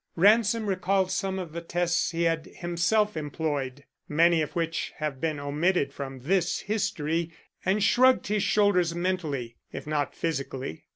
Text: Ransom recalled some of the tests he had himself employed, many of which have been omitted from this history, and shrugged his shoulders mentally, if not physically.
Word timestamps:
Ransom 0.15 0.65
recalled 0.65 1.11
some 1.11 1.37
of 1.37 1.51
the 1.53 1.61
tests 1.61 2.09
he 2.09 2.23
had 2.23 2.47
himself 2.47 3.15
employed, 3.15 3.83
many 4.09 4.41
of 4.41 4.55
which 4.55 4.93
have 4.97 5.21
been 5.21 5.39
omitted 5.39 5.93
from 5.93 6.21
this 6.21 6.61
history, 6.61 7.31
and 7.63 7.83
shrugged 7.83 8.25
his 8.25 8.41
shoulders 8.41 8.95
mentally, 8.95 9.57
if 9.71 9.85
not 9.85 10.15
physically. 10.15 10.85